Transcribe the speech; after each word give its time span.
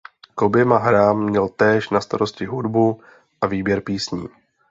K 0.35 0.41
oběma 0.41 0.77
hrám 0.77 1.23
měl 1.23 1.49
též 1.49 1.89
na 1.89 2.01
starosti 2.01 2.45
hudbu 2.45 3.01
a 3.41 3.47
výběr 3.47 3.81
písní. 3.81 4.27